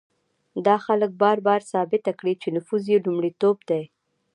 دا 0.65 0.75
خلک 0.85 1.11
بار 1.21 1.37
بار 1.47 1.61
ثابته 1.71 2.11
کړې 2.19 2.33
چې 2.41 2.47
نفوذ 2.55 2.83
یې 2.91 3.03
لومړیتوب 3.05 3.57
دی. 3.69 3.83